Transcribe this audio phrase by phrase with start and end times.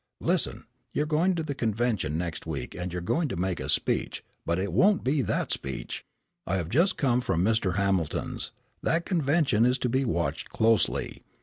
[0.21, 4.23] Listen, you're going to the convention next week and you're going to make a speech,
[4.47, 6.03] but it won't be that speech.
[6.47, 7.75] I have just come from Mr.
[7.75, 8.51] Hamilton's.
[8.81, 11.21] That convention is to be watched closely.